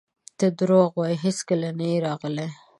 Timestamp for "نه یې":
1.77-1.97